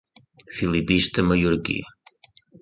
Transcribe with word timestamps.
Filipista 0.57 1.19
mallorquí. 1.29 1.77